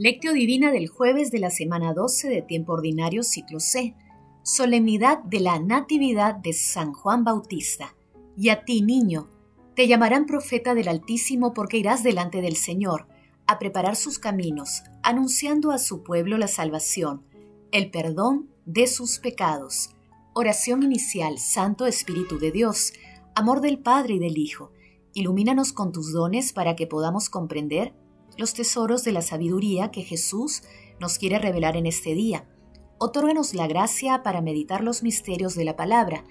Lectio 0.00 0.32
Divina 0.32 0.70
del 0.70 0.86
jueves 0.86 1.32
de 1.32 1.40
la 1.40 1.50
semana 1.50 1.92
12 1.92 2.28
de 2.28 2.40
tiempo 2.40 2.74
ordinario 2.74 3.24
ciclo 3.24 3.58
C. 3.58 3.96
Solemnidad 4.44 5.18
de 5.24 5.40
la 5.40 5.58
Natividad 5.58 6.36
de 6.36 6.52
San 6.52 6.92
Juan 6.92 7.24
Bautista. 7.24 7.96
Y 8.36 8.50
a 8.50 8.64
ti, 8.64 8.80
niño, 8.82 9.26
te 9.74 9.88
llamarán 9.88 10.26
profeta 10.26 10.76
del 10.76 10.86
Altísimo 10.86 11.52
porque 11.52 11.78
irás 11.78 12.04
delante 12.04 12.40
del 12.42 12.54
Señor 12.54 13.08
a 13.48 13.58
preparar 13.58 13.96
sus 13.96 14.20
caminos, 14.20 14.84
anunciando 15.02 15.72
a 15.72 15.78
su 15.78 16.04
pueblo 16.04 16.38
la 16.38 16.46
salvación, 16.46 17.24
el 17.72 17.90
perdón 17.90 18.50
de 18.66 18.86
sus 18.86 19.18
pecados. 19.18 19.90
Oración 20.32 20.84
inicial, 20.84 21.40
Santo 21.40 21.86
Espíritu 21.86 22.38
de 22.38 22.52
Dios, 22.52 22.92
amor 23.34 23.60
del 23.62 23.80
Padre 23.80 24.14
y 24.14 24.18
del 24.20 24.38
Hijo, 24.38 24.70
ilumínanos 25.12 25.72
con 25.72 25.90
tus 25.90 26.12
dones 26.12 26.52
para 26.52 26.76
que 26.76 26.86
podamos 26.86 27.28
comprender 27.28 27.94
los 28.38 28.54
tesoros 28.54 29.04
de 29.04 29.12
la 29.12 29.20
sabiduría 29.20 29.90
que 29.90 30.02
Jesús 30.02 30.62
nos 31.00 31.18
quiere 31.18 31.38
revelar 31.38 31.76
en 31.76 31.86
este 31.86 32.14
día. 32.14 32.48
Otórganos 32.96 33.52
la 33.52 33.66
gracia 33.66 34.22
para 34.22 34.40
meditar 34.40 34.82
los 34.82 35.02
misterios 35.02 35.54
de 35.54 35.64
la 35.64 35.76
palabra 35.76 36.24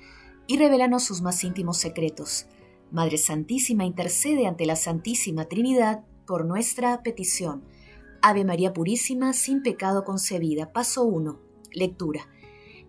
y 0.48 0.58
revelanos 0.58 1.04
sus 1.04 1.22
más 1.22 1.44
íntimos 1.44 1.78
secretos. 1.78 2.48
Madre 2.92 3.18
Santísima, 3.18 3.84
intercede 3.86 4.48
ante 4.48 4.66
la 4.66 4.78
Santísima 4.78 5.46
Trinidad 5.46 6.06
por 6.26 6.46
nuestra 6.46 7.04
petición. 7.04 7.66
Ave 8.22 8.46
María 8.46 8.72
Purísima, 8.74 9.34
sin 9.34 9.62
pecado 9.62 10.06
concebida. 10.06 10.72
Paso 10.72 11.04
1. 11.04 11.38
Lectura. 11.74 12.30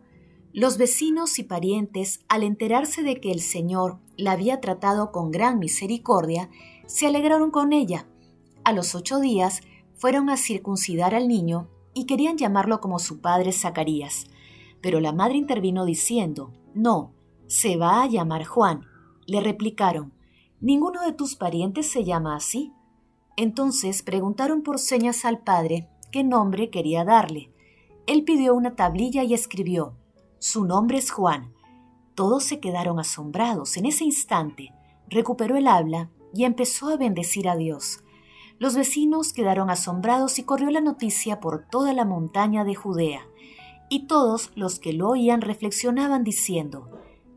Los 0.52 0.78
vecinos 0.78 1.38
y 1.38 1.42
parientes, 1.42 2.20
al 2.28 2.42
enterarse 2.42 3.02
de 3.02 3.20
que 3.20 3.30
el 3.30 3.40
Señor 3.40 3.98
la 4.16 4.32
había 4.32 4.60
tratado 4.60 5.12
con 5.12 5.30
gran 5.30 5.58
misericordia, 5.58 6.48
se 6.86 7.06
alegraron 7.06 7.50
con 7.50 7.72
ella. 7.72 8.06
A 8.64 8.72
los 8.72 8.94
ocho 8.94 9.20
días 9.20 9.60
fueron 9.96 10.30
a 10.30 10.36
circuncidar 10.36 11.14
al 11.14 11.28
niño 11.28 11.68
y 11.94 12.04
querían 12.04 12.36
llamarlo 12.36 12.80
como 12.80 12.98
su 12.98 13.20
padre 13.20 13.52
Zacarías. 13.52 14.26
Pero 14.80 15.00
la 15.00 15.12
madre 15.12 15.36
intervino 15.36 15.84
diciendo, 15.84 16.52
No, 16.74 17.12
se 17.46 17.76
va 17.76 18.02
a 18.02 18.06
llamar 18.06 18.44
Juan. 18.44 18.82
Le 19.26 19.40
replicaron, 19.40 20.12
Ninguno 20.60 21.02
de 21.02 21.12
tus 21.12 21.36
parientes 21.36 21.90
se 21.90 22.04
llama 22.04 22.36
así. 22.36 22.72
Entonces 23.36 24.02
preguntaron 24.02 24.62
por 24.62 24.78
señas 24.78 25.24
al 25.24 25.40
padre 25.40 25.88
qué 26.10 26.24
nombre 26.24 26.70
quería 26.70 27.04
darle. 27.04 27.52
Él 28.06 28.24
pidió 28.24 28.54
una 28.54 28.74
tablilla 28.76 29.22
y 29.24 29.34
escribió, 29.34 29.94
Su 30.38 30.64
nombre 30.64 30.98
es 30.98 31.10
Juan. 31.10 31.52
Todos 32.14 32.44
se 32.44 32.60
quedaron 32.60 32.98
asombrados. 32.98 33.76
En 33.76 33.84
ese 33.84 34.04
instante 34.04 34.72
recuperó 35.08 35.56
el 35.56 35.66
habla 35.66 36.10
y 36.32 36.44
empezó 36.44 36.88
a 36.88 36.96
bendecir 36.96 37.48
a 37.48 37.56
Dios. 37.56 38.02
Los 38.58 38.74
vecinos 38.74 39.34
quedaron 39.34 39.68
asombrados 39.68 40.38
y 40.38 40.44
corrió 40.44 40.70
la 40.70 40.80
noticia 40.80 41.40
por 41.40 41.66
toda 41.68 41.92
la 41.92 42.06
montaña 42.06 42.64
de 42.64 42.74
Judea. 42.74 43.26
Y 43.90 44.06
todos 44.06 44.50
los 44.54 44.78
que 44.78 44.94
lo 44.94 45.10
oían 45.10 45.42
reflexionaban 45.42 46.24
diciendo, 46.24 46.88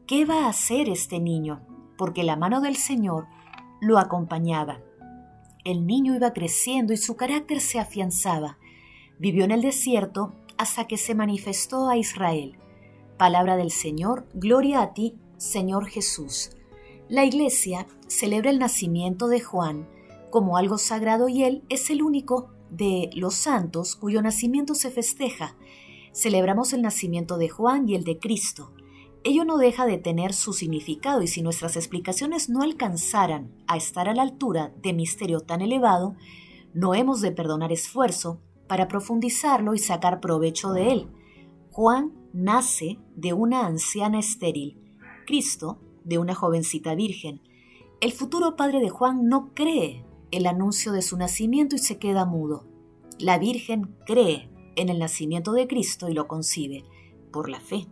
¿qué 0.07 0.23
va 0.23 0.45
a 0.45 0.49
hacer 0.49 0.87
este 0.87 1.19
niño? 1.19 1.61
Porque 1.97 2.23
la 2.23 2.37
mano 2.37 2.61
del 2.61 2.77
Señor 2.77 3.27
lo 3.81 3.99
acompañaba. 3.99 4.79
El 5.65 5.85
niño 5.85 6.15
iba 6.15 6.33
creciendo 6.33 6.93
y 6.93 6.97
su 6.97 7.15
carácter 7.15 7.59
se 7.59 7.79
afianzaba. 7.79 8.57
Vivió 9.17 9.43
en 9.43 9.51
el 9.51 9.61
desierto 9.61 10.33
hasta 10.57 10.87
que 10.87 10.97
se 10.97 11.15
manifestó 11.15 11.89
a 11.89 11.97
Israel. 11.97 12.57
Palabra 13.17 13.57
del 13.57 13.71
Señor, 13.71 14.25
gloria 14.33 14.81
a 14.81 14.93
ti, 14.93 15.15
Señor 15.37 15.87
Jesús. 15.87 16.51
La 17.09 17.25
Iglesia 17.25 17.87
celebra 18.07 18.49
el 18.49 18.59
nacimiento 18.59 19.27
de 19.27 19.41
Juan 19.41 19.89
como 20.29 20.57
algo 20.57 20.77
sagrado 20.77 21.27
y 21.27 21.43
él 21.43 21.63
es 21.69 21.89
el 21.89 22.03
único 22.03 22.51
de 22.69 23.09
los 23.13 23.33
santos 23.33 23.95
cuyo 23.95 24.21
nacimiento 24.21 24.75
se 24.75 24.91
festeja. 24.91 25.55
Celebramos 26.13 26.71
el 26.73 26.81
nacimiento 26.81 27.37
de 27.37 27.49
Juan 27.49 27.89
y 27.89 27.95
el 27.95 28.03
de 28.03 28.19
Cristo 28.19 28.71
ello 29.23 29.43
no 29.43 29.57
deja 29.57 29.85
de 29.85 29.97
tener 29.97 30.33
su 30.33 30.53
significado 30.53 31.21
y 31.21 31.27
si 31.27 31.41
nuestras 31.41 31.75
explicaciones 31.75 32.49
no 32.49 32.61
alcanzaran 32.61 33.51
a 33.67 33.75
estar 33.75 34.07
a 34.07 34.13
la 34.13 34.21
altura 34.21 34.73
de 34.81 34.93
misterio 34.93 35.41
tan 35.41 35.61
elevado, 35.61 36.15
no 36.73 36.93
hemos 36.95 37.21
de 37.21 37.31
perdonar 37.31 37.71
esfuerzo 37.71 38.39
para 38.67 38.87
profundizarlo 38.87 39.73
y 39.73 39.79
sacar 39.79 40.21
provecho 40.21 40.71
de 40.71 40.91
él. 40.91 41.07
Juan 41.71 42.13
nace 42.33 42.99
de 43.15 43.33
una 43.33 43.65
anciana 43.65 44.19
estéril, 44.19 44.79
Cristo 45.25 45.79
de 46.03 46.17
una 46.17 46.35
jovencita 46.35 46.95
virgen. 46.95 47.41
El 48.01 48.11
futuro 48.11 48.55
padre 48.55 48.79
de 48.79 48.89
Juan 48.89 49.27
no 49.27 49.53
cree 49.53 50.05
el 50.31 50.45
anuncio 50.45 50.91
de 50.91 51.01
su 51.01 51.17
nacimiento 51.17 51.75
y 51.75 51.79
se 51.79 51.97
queda 51.97 52.25
mudo. 52.25 52.65
La 53.17 53.37
Virgen 53.37 53.95
cree 54.05 54.49
en 54.75 54.89
el 54.89 54.99
nacimiento 54.99 55.51
de 55.51 55.67
Cristo 55.67 56.07
y 56.07 56.13
lo 56.13 56.27
concibe 56.27 56.85
por 57.31 57.49
la 57.49 57.59
fe. 57.59 57.87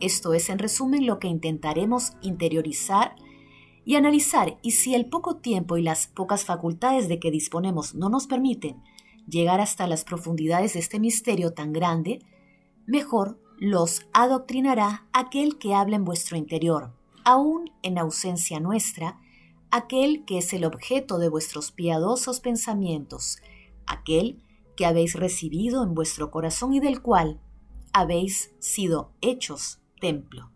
Esto 0.00 0.34
es 0.34 0.48
en 0.50 0.58
resumen 0.58 1.06
lo 1.06 1.18
que 1.18 1.28
intentaremos 1.28 2.12
interiorizar 2.20 3.16
y 3.84 3.96
analizar. 3.96 4.58
Y 4.62 4.72
si 4.72 4.94
el 4.94 5.06
poco 5.06 5.36
tiempo 5.36 5.76
y 5.76 5.82
las 5.82 6.06
pocas 6.06 6.44
facultades 6.44 7.08
de 7.08 7.18
que 7.18 7.30
disponemos 7.30 7.94
no 7.94 8.08
nos 8.08 8.26
permiten 8.26 8.82
llegar 9.28 9.60
hasta 9.60 9.86
las 9.86 10.04
profundidades 10.04 10.74
de 10.74 10.80
este 10.80 11.00
misterio 11.00 11.52
tan 11.52 11.72
grande, 11.72 12.20
mejor 12.86 13.40
los 13.58 14.06
adoctrinará 14.12 15.06
aquel 15.12 15.58
que 15.58 15.74
habla 15.74 15.96
en 15.96 16.04
vuestro 16.04 16.36
interior, 16.36 16.92
aún 17.24 17.70
en 17.82 17.98
ausencia 17.98 18.60
nuestra, 18.60 19.20
aquel 19.70 20.24
que 20.24 20.38
es 20.38 20.52
el 20.52 20.64
objeto 20.64 21.18
de 21.18 21.28
vuestros 21.28 21.72
piadosos 21.72 22.40
pensamientos, 22.40 23.38
aquel 23.86 24.42
que 24.76 24.86
habéis 24.86 25.14
recibido 25.14 25.82
en 25.84 25.94
vuestro 25.94 26.30
corazón 26.30 26.74
y 26.74 26.80
del 26.80 27.00
cual 27.00 27.40
habéis 27.92 28.52
sido 28.58 29.12
hechos 29.20 29.80
templo. 30.04 30.50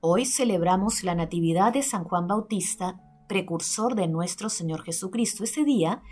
Hoy 0.00 0.24
celebramos 0.24 1.04
la 1.04 1.14
Natividad 1.14 1.74
de 1.74 1.82
San 1.82 2.02
Juan 2.04 2.26
Bautista, 2.26 2.98
precursor 3.28 3.94
de 3.94 4.08
nuestro 4.08 4.48
Señor 4.48 4.84
Jesucristo. 4.84 5.44
Ese 5.44 5.64
día 5.64 6.02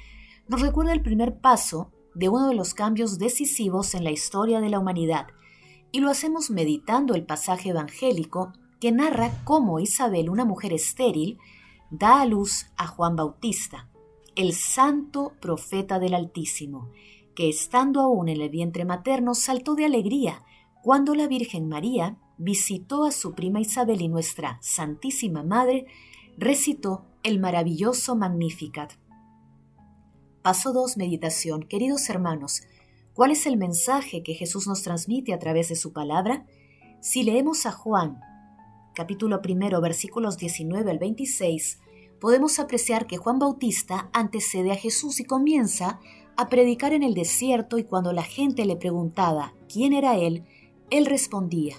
nos 0.49 0.61
recuerda 0.61 0.93
el 0.93 1.01
primer 1.01 1.41
paso 1.41 1.91
de 2.15 2.29
uno 2.29 2.47
de 2.47 2.55
los 2.55 2.75
cambios 2.75 3.19
decisivos 3.19 3.95
en 3.95 4.05
la 4.05 4.11
historia 4.11 4.61
de 4.61 4.69
la 4.69 4.81
humanidad, 4.81 5.29
y 5.93 6.01
lo 6.01 6.11
hacemos 6.11 6.51
meditando 6.51 7.15
el 7.15 7.25
pasaje 7.25 7.71
evangélico 7.71 8.53
que 8.81 8.93
narra 8.93 9.31
cómo 9.45 9.81
Isabel, 9.81 10.29
una 10.29 10.45
mujer 10.45 10.75
estéril, 10.75 11.39
da 11.91 12.21
a 12.21 12.27
luz 12.27 12.67
a 12.77 12.87
Juan 12.87 13.17
Bautista, 13.17 13.89
el 14.37 14.53
santo 14.53 15.33
profeta 15.41 15.99
del 15.99 16.12
Altísimo, 16.12 16.91
que 17.35 17.49
estando 17.49 18.03
aún 18.03 18.29
en 18.29 18.43
el 18.43 18.50
vientre 18.50 18.85
materno 18.85 19.35
saltó 19.35 19.75
de 19.75 19.87
alegría 19.87 20.43
cuando 20.83 21.15
la 21.15 21.29
Virgen 21.29 21.67
María 21.67 22.19
visitó 22.38 23.04
a 23.04 23.12
su 23.12 23.34
prima 23.34 23.60
Isabel 23.60 24.00
y 24.00 24.09
nuestra 24.09 24.58
Santísima 24.62 25.43
Madre 25.43 25.87
recitó 26.37 27.05
el 27.23 27.40
maravilloso 27.40 28.17
Magnificat. 28.17 28.93
Paso 30.43 30.73
2. 30.73 30.96
Meditación. 30.96 31.64
Queridos 31.64 32.08
hermanos, 32.08 32.62
¿cuál 33.12 33.32
es 33.32 33.44
el 33.46 33.56
mensaje 33.56 34.23
que 34.23 34.35
Jesús 34.35 34.67
nos 34.69 34.82
transmite 34.82 35.35
a 35.35 35.38
través 35.38 35.69
de 35.69 35.76
su 35.76 35.93
palabra? 35.93 36.46
Si 37.00 37.25
leemos 37.25 37.67
a 37.67 37.73
Juan, 37.73 38.20
capítulo 38.94 39.43
primero, 39.43 39.81
versículos 39.81 40.38
19 40.38 40.90
al 40.90 40.99
26, 40.99 41.81
podemos 42.20 42.58
apreciar 42.61 43.06
que 43.06 43.17
Juan 43.17 43.38
Bautista 43.38 44.11
antecede 44.12 44.73
a 44.73 44.76
Jesús 44.76 45.20
y 45.20 45.25
comienza 45.25 46.00
a 46.37 46.49
predicar 46.49 46.93
en 46.93 47.02
el 47.02 47.14
desierto 47.14 47.79
y 47.79 47.85
cuando 47.85 48.12
la 48.12 48.23
gente 48.23 48.64
le 48.64 48.76
preguntaba 48.76 49.55
quién 49.73 49.93
era 49.93 50.17
él, 50.17 50.44
él 50.90 51.06
respondía, 51.06 51.76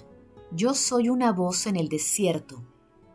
yo 0.52 0.74
soy 0.74 1.08
una 1.08 1.32
voz 1.32 1.66
en 1.66 1.76
el 1.76 1.88
desierto, 1.88 2.64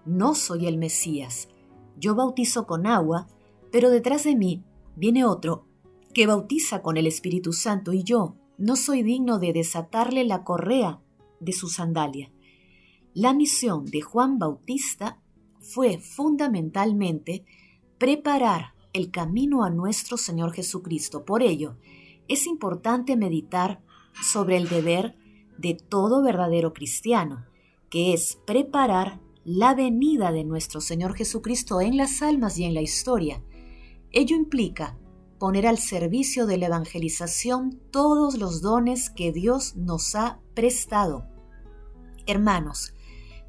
no 0.06 0.36
soy 0.36 0.68
el 0.68 0.78
Mesías. 0.78 1.50
Yo 1.98 2.16
bautizo 2.16 2.66
con 2.66 2.88
agua, 2.88 3.28
pero 3.72 3.90
detrás 3.90 4.24
de 4.24 4.36
mí 4.36 4.64
viene 4.96 5.26
otro 5.26 5.66
que 6.14 6.28
bautiza 6.28 6.82
con 6.82 6.96
el 6.98 7.08
Espíritu 7.08 7.52
Santo 7.52 7.92
y 7.92 8.04
yo 8.04 8.36
no 8.58 8.78
soy 8.78 9.04
digno 9.04 9.38
de 9.40 9.52
desatarle 9.52 10.24
la 10.24 10.44
correa 10.44 11.02
de 11.40 11.52
su 11.52 11.68
sandalia. 11.68 12.32
La 13.14 13.34
misión 13.34 13.86
de 13.86 14.02
Juan 14.02 14.40
Bautista 14.40 15.22
fue 15.60 15.98
fundamentalmente 15.98 17.46
preparar 17.98 18.76
el 18.94 19.12
camino 19.12 19.66
a 19.66 19.70
nuestro 19.70 20.16
Señor 20.16 20.54
Jesucristo. 20.54 21.26
Por 21.26 21.44
ello, 21.44 21.78
es 22.30 22.48
importante 22.48 23.18
meditar 23.18 23.82
sobre 24.22 24.58
el 24.58 24.70
deber 24.70 25.18
de 25.58 25.76
todo 25.76 26.22
verdadero 26.22 26.74
cristiano, 26.74 27.46
que 27.90 28.14
es 28.14 28.38
preparar 28.46 29.20
la 29.44 29.76
venida 29.76 30.32
de 30.32 30.44
nuestro 30.44 30.82
Señor 30.82 31.16
Jesucristo 31.16 31.82
en 31.82 31.98
las 31.98 32.22
almas 32.22 32.58
y 32.58 32.64
en 32.66 32.74
la 32.74 32.82
historia. 32.82 33.44
Ello 34.12 34.36
implica 34.36 34.98
poner 35.40 35.68
al 35.68 35.78
servicio 35.78 36.46
de 36.48 36.58
la 36.58 36.68
evangelización 36.68 37.80
todos 37.92 38.38
los 38.38 38.62
dones 38.62 39.10
que 39.10 39.32
Dios 39.32 39.76
nos 39.76 40.16
ha 40.16 40.40
prestado. 40.56 41.28
Hermanos, 42.26 42.94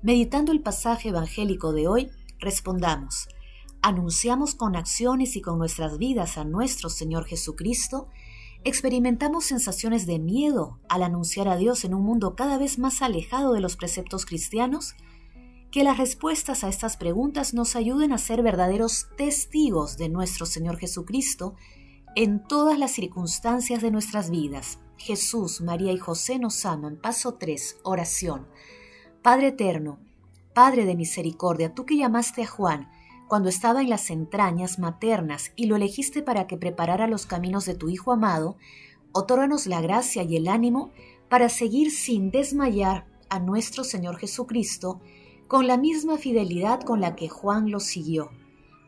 meditando 0.03 0.53
el 0.53 0.61
pasaje 0.61 1.09
evangélico 1.09 1.73
de 1.73 1.89
hoy, 1.89 2.11
respondamos, 2.39 3.29
¿anunciamos 3.81 4.55
con 4.55 4.77
acciones 4.77 5.37
y 5.37 5.41
con 5.41 5.59
nuestras 5.59 5.97
vidas 5.97 6.37
a 6.37 6.45
nuestro 6.45 6.91
Señor 6.91 7.25
Jesucristo? 7.25 8.09
¿Experimentamos 8.67 9.45
sensaciones 9.45 10.07
de 10.07 10.19
miedo 10.19 10.81
al 10.89 11.05
anunciar 11.05 11.47
a 11.47 11.57
Dios 11.57 11.85
en 11.85 11.95
un 11.95 12.03
mundo 12.03 12.35
cada 12.35 12.59
vez 12.59 12.81
más 12.81 13.01
alejado 13.01 13.53
de 13.53 13.61
los 13.61 13.77
preceptos 13.77 14.27
cristianos? 14.27 14.97
Que 15.71 15.85
las 15.85 15.99
respuestas 15.99 16.65
a 16.65 16.69
estas 16.69 16.97
preguntas 16.97 17.55
nos 17.55 17.77
ayuden 17.77 18.11
a 18.11 18.19
ser 18.19 18.43
verdaderos 18.43 19.07
testigos 19.17 19.99
de 19.99 20.09
nuestro 20.09 20.47
Señor 20.47 20.79
Jesucristo 20.79 21.55
en 22.17 22.43
todas 22.43 22.77
las 22.77 22.91
circunstancias 22.91 23.83
de 23.83 23.93
nuestras 23.93 24.31
vidas. 24.31 24.81
Jesús, 24.97 25.61
María 25.61 25.93
y 25.93 25.99
José 25.99 26.41
nos 26.41 26.67
aman. 26.67 26.97
Paso 26.97 27.35
3. 27.35 27.79
Oración. 27.85 28.49
Padre 29.23 29.49
eterno, 29.49 30.01
Padre 30.55 30.87
de 30.87 30.97
misericordia, 30.97 31.73
tú 31.73 31.87
que 31.87 31.97
llamaste 31.97 32.43
a 32.43 32.49
Juan 32.49 32.91
cuando 33.29 33.49
estaba 33.49 33.83
en 33.83 33.91
las 33.91 34.11
entrañas 34.11 34.79
maternas 34.79 35.53
y 35.57 35.67
lo 35.67 35.77
elegiste 35.77 36.23
para 36.23 36.47
que 36.47 36.57
preparara 36.57 37.07
los 37.07 37.27
caminos 37.27 37.65
de 37.67 37.75
tu 37.75 37.89
Hijo 37.89 38.13
amado, 38.13 38.57
otórganos 39.13 39.67
la 39.67 39.81
gracia 39.81 40.23
y 40.23 40.37
el 40.37 40.49
ánimo 40.49 40.91
para 41.29 41.49
seguir 41.49 41.91
sin 41.91 42.31
desmayar 42.31 43.07
a 43.29 43.41
nuestro 43.41 43.83
Señor 43.83 44.19
Jesucristo 44.19 45.01
con 45.49 45.67
la 45.67 45.77
misma 45.77 46.19
fidelidad 46.19 46.81
con 46.81 47.01
la 47.01 47.17
que 47.17 47.29
Juan 47.29 47.71
lo 47.71 47.81
siguió. 47.81 48.31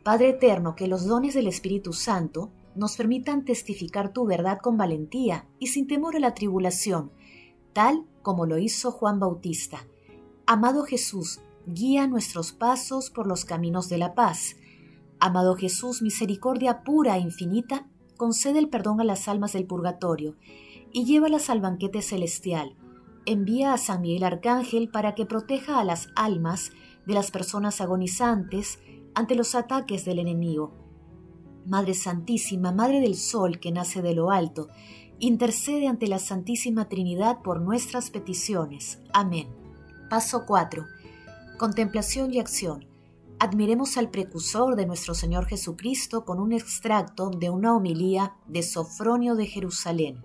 Padre 0.05 0.31
eterno, 0.31 0.75
que 0.75 0.87
los 0.87 1.07
dones 1.07 1.35
del 1.35 1.47
Espíritu 1.47 1.93
Santo 1.93 2.51
nos 2.75 2.97
permitan 2.97 3.45
testificar 3.45 4.13
tu 4.13 4.25
verdad 4.25 4.59
con 4.61 4.77
valentía 4.77 5.47
y 5.59 5.69
sin 5.69 5.87
temor 5.87 6.17
a 6.17 6.21
la 6.21 6.35
tribulación, 6.35 7.11
tal 7.73 8.07
como 8.23 8.47
lo 8.47 8.59
hizo 8.59 8.93
Juan 8.93 9.19
Bautista. 9.19 9.87
Amado 10.47 10.85
Jesús, 10.85 11.41
guía 11.69 12.07
nuestros 12.07 12.53
pasos 12.53 13.11
por 13.11 13.27
los 13.27 13.45
caminos 13.45 13.89
de 13.89 13.99
la 13.99 14.15
paz. 14.15 14.57
Amado 15.21 15.55
Jesús, 15.57 16.03
misericordia 16.03 16.83
pura 16.83 17.17
e 17.17 17.21
infinita, 17.21 17.87
concede 18.17 18.59
el 18.59 18.69
perdón 18.69 19.01
a 19.01 19.05
las 19.05 19.29
almas 19.29 19.53
del 19.53 19.67
purgatorio 19.67 20.37
y 20.93 21.05
llévalas 21.05 21.51
al 21.51 21.61
banquete 21.61 22.03
celestial 22.03 22.77
envía 23.29 23.75
a 23.75 23.79
San 23.79 24.01
Miguel 24.01 24.25
Arcángel 24.25 24.89
para 24.89 25.15
que 25.15 25.27
proteja 25.27 25.79
a 25.79 25.85
las 25.85 26.09
almas 26.17 26.71
de 27.07 27.13
las 27.13 27.31
personas 27.31 27.81
agonizantes 27.81 28.79
ante 29.15 29.35
los 29.35 29.55
ataques 29.55 30.07
del 30.07 30.19
enemigo. 30.19 30.73
Madre 31.67 31.93
Santísima, 31.93 32.73
Madre 32.73 33.01
del 33.01 33.17
Sol 33.17 33.61
que 33.61 33.71
nace 33.71 34.01
de 34.01 34.15
lo 34.15 34.31
alto, 34.31 34.69
intercede 35.19 35.89
ante 35.89 36.07
la 36.07 36.19
Santísima 36.19 36.89
Trinidad 36.89 37.43
por 37.43 37.61
nuestras 37.61 38.11
peticiones. 38.11 39.01
Amén. 39.13 39.49
Paso 40.09 40.45
4. 40.47 40.87
Contemplación 41.59 42.33
y 42.33 42.39
acción. 42.39 42.87
Admiremos 43.41 43.97
al 43.97 44.11
precursor 44.11 44.77
de 44.77 44.87
nuestro 44.87 45.15
Señor 45.15 45.47
Jesucristo 45.47 46.25
con 46.25 46.39
un 46.39 46.53
extracto 46.53 47.31
de 47.31 47.51
una 47.51 47.75
homilía 47.75 48.37
de 48.47 48.63
Sofronio 48.63 49.35
de 49.35 49.47
Jerusalén. 49.47 50.23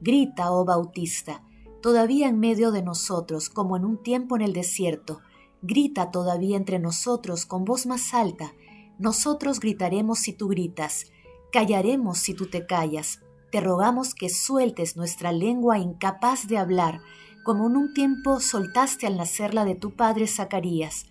Grita, 0.00 0.50
oh 0.50 0.64
Bautista, 0.64 1.44
todavía 1.82 2.28
en 2.28 2.40
medio 2.40 2.72
de 2.72 2.82
nosotros, 2.82 3.48
como 3.48 3.76
en 3.76 3.84
un 3.84 4.02
tiempo 4.02 4.34
en 4.34 4.42
el 4.42 4.52
desierto. 4.52 5.20
Grita 5.62 6.10
todavía 6.10 6.56
entre 6.56 6.80
nosotros 6.80 7.46
con 7.46 7.64
voz 7.64 7.86
más 7.86 8.12
alta. 8.12 8.52
Nosotros 8.98 9.60
gritaremos 9.60 10.18
si 10.18 10.32
tú 10.32 10.48
gritas, 10.48 11.12
callaremos 11.52 12.18
si 12.18 12.34
tú 12.34 12.46
te 12.46 12.66
callas. 12.66 13.20
Te 13.52 13.60
rogamos 13.60 14.16
que 14.16 14.28
sueltes 14.28 14.96
nuestra 14.96 15.30
lengua 15.30 15.78
incapaz 15.78 16.48
de 16.48 16.58
hablar, 16.58 17.02
como 17.44 17.66
en 17.66 17.76
un 17.76 17.94
tiempo 17.94 18.40
soltaste 18.40 19.06
al 19.06 19.16
nacer 19.16 19.54
la 19.54 19.64
de 19.64 19.74
tu 19.74 19.94
padre 19.94 20.26
Zacarías. 20.26 21.06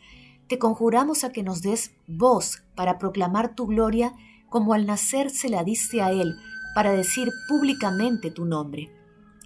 Te 0.47 0.59
conjuramos 0.59 1.23
a 1.23 1.31
que 1.31 1.43
nos 1.43 1.61
des 1.61 1.93
voz 2.07 2.63
para 2.75 2.97
proclamar 2.97 3.55
tu 3.55 3.67
gloria, 3.67 4.13
como 4.49 4.73
al 4.73 4.85
nacer 4.85 5.29
se 5.29 5.49
la 5.49 5.63
diste 5.63 6.01
a 6.01 6.11
él, 6.11 6.35
para 6.75 6.91
decir 6.91 7.29
públicamente 7.47 8.31
tu 8.31 8.45
nombre. 8.45 8.91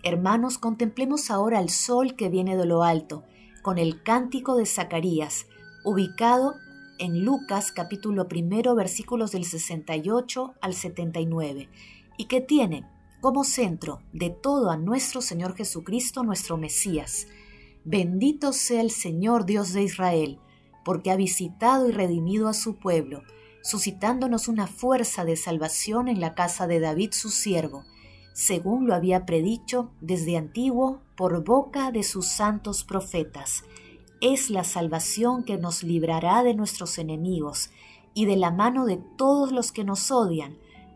Hermanos, 0.03 0.57
contemplemos 0.57 1.31
ahora 1.31 1.59
al 1.59 1.69
sol 1.69 2.15
que 2.15 2.29
viene 2.29 2.55
de 2.57 2.65
lo 2.65 2.83
alto, 2.83 3.23
con 3.61 3.77
el 3.77 4.03
cántico 4.03 4.55
de 4.55 4.65
Zacarías, 4.65 5.47
ubicado 5.83 6.55
en 6.99 7.25
Lucas 7.25 7.71
capítulo 7.71 8.27
primero 8.27 8.75
versículos 8.75 9.31
del 9.31 9.43
68 9.43 10.53
al 10.61 10.73
79, 10.73 11.69
y 12.17 12.25
que 12.25 12.41
tiene 12.41 12.85
como 13.25 13.43
centro 13.43 14.03
de 14.13 14.29
todo 14.29 14.69
a 14.69 14.77
nuestro 14.77 15.19
Señor 15.19 15.55
Jesucristo, 15.55 16.21
nuestro 16.21 16.57
Mesías. 16.57 17.25
Bendito 17.83 18.53
sea 18.53 18.81
el 18.81 18.91
Señor 18.91 19.47
Dios 19.47 19.73
de 19.73 19.81
Israel, 19.81 20.37
porque 20.83 21.09
ha 21.09 21.15
visitado 21.15 21.89
y 21.89 21.91
redimido 21.91 22.47
a 22.47 22.53
su 22.53 22.75
pueblo, 22.75 23.23
suscitándonos 23.63 24.47
una 24.47 24.67
fuerza 24.67 25.25
de 25.25 25.37
salvación 25.37 26.07
en 26.07 26.19
la 26.19 26.35
casa 26.35 26.67
de 26.67 26.79
David 26.79 27.13
su 27.13 27.31
siervo, 27.31 27.83
según 28.35 28.85
lo 28.85 28.93
había 28.93 29.25
predicho 29.25 29.89
desde 30.01 30.37
antiguo 30.37 31.01
por 31.17 31.43
boca 31.43 31.89
de 31.89 32.03
sus 32.03 32.27
santos 32.27 32.83
profetas. 32.83 33.63
Es 34.21 34.51
la 34.51 34.63
salvación 34.63 35.45
que 35.45 35.57
nos 35.57 35.81
librará 35.81 36.43
de 36.43 36.53
nuestros 36.53 36.99
enemigos 36.99 37.71
y 38.13 38.25
de 38.25 38.35
la 38.35 38.51
mano 38.51 38.85
de 38.85 38.97
todos 39.17 39.51
los 39.51 39.71
que 39.71 39.83
nos 39.83 40.11
odian. 40.11 40.59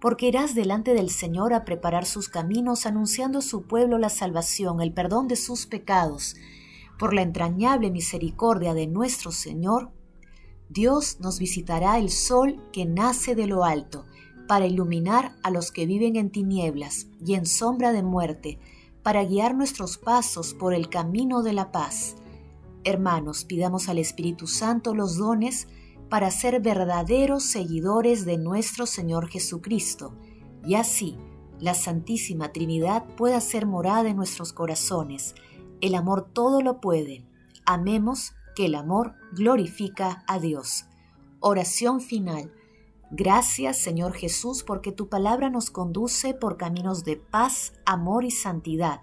porque 0.00 0.28
irás 0.28 0.54
delante 0.54 0.94
del 0.94 1.10
Señor 1.10 1.52
a 1.52 1.64
preparar 1.64 2.06
sus 2.06 2.28
caminos, 2.28 2.86
anunciando 2.86 3.40
a 3.40 3.42
su 3.42 3.62
pueblo 3.62 3.98
la 3.98 4.08
salvación, 4.08 4.80
el 4.80 4.92
perdón 4.92 5.28
de 5.28 5.36
sus 5.36 5.66
pecados. 5.66 6.36
Por 6.98 7.14
la 7.14 7.22
entrañable 7.22 7.90
misericordia 7.90 8.74
de 8.74 8.86
nuestro 8.86 9.30
Señor, 9.30 9.90
Dios 10.68 11.18
nos 11.20 11.38
visitará 11.38 11.98
el 11.98 12.10
sol 12.10 12.62
que 12.72 12.86
nace 12.86 13.34
de 13.34 13.46
lo 13.46 13.64
alto, 13.64 14.06
para 14.48 14.66
iluminar 14.66 15.36
a 15.42 15.50
los 15.50 15.70
que 15.70 15.86
viven 15.86 16.16
en 16.16 16.30
tinieblas 16.30 17.06
y 17.24 17.34
en 17.34 17.46
sombra 17.46 17.92
de 17.92 18.02
muerte, 18.02 18.58
para 19.02 19.24
guiar 19.24 19.54
nuestros 19.54 19.98
pasos 19.98 20.54
por 20.54 20.74
el 20.74 20.88
camino 20.88 21.42
de 21.42 21.52
la 21.52 21.72
paz. 21.72 22.16
Hermanos, 22.84 23.44
pidamos 23.44 23.88
al 23.88 23.98
Espíritu 23.98 24.46
Santo 24.46 24.94
los 24.94 25.16
dones 25.16 25.68
para 26.10 26.30
ser 26.30 26.60
verdaderos 26.60 27.44
seguidores 27.44 28.26
de 28.26 28.36
nuestro 28.36 28.84
Señor 28.84 29.28
Jesucristo, 29.28 30.12
y 30.64 30.74
así 30.74 31.16
la 31.60 31.74
Santísima 31.74 32.52
Trinidad 32.52 33.04
pueda 33.16 33.40
ser 33.40 33.66
morada 33.66 34.08
en 34.08 34.16
nuestros 34.16 34.52
corazones. 34.52 35.34
El 35.80 35.94
amor 35.94 36.28
todo 36.32 36.62
lo 36.62 36.80
puede. 36.80 37.24
Amemos 37.64 38.32
que 38.56 38.66
el 38.66 38.74
amor 38.74 39.14
glorifica 39.32 40.24
a 40.26 40.38
Dios. 40.38 40.86
Oración 41.38 42.00
final. 42.00 42.52
Gracias 43.10 43.78
Señor 43.78 44.12
Jesús 44.12 44.62
porque 44.62 44.92
tu 44.92 45.08
palabra 45.08 45.50
nos 45.50 45.70
conduce 45.70 46.34
por 46.34 46.56
caminos 46.56 47.04
de 47.04 47.16
paz, 47.16 47.72
amor 47.84 48.24
y 48.24 48.30
santidad. 48.30 49.00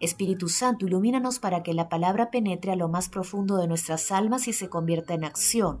Espíritu 0.00 0.48
Santo, 0.48 0.86
ilumínanos 0.86 1.38
para 1.38 1.62
que 1.62 1.74
la 1.74 1.88
palabra 1.88 2.30
penetre 2.30 2.72
a 2.72 2.76
lo 2.76 2.88
más 2.88 3.08
profundo 3.08 3.56
de 3.56 3.66
nuestras 3.66 4.12
almas 4.12 4.46
y 4.46 4.52
se 4.52 4.68
convierta 4.68 5.14
en 5.14 5.24
acción. 5.24 5.80